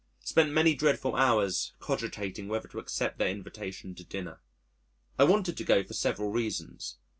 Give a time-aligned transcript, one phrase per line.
[0.23, 4.41] Spent many dreadful hours cogitating whether to accept their invitation to dinner....
[5.19, 6.97] I wanted to go for several reasons.